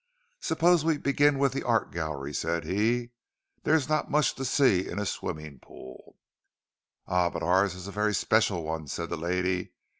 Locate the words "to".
4.33-4.43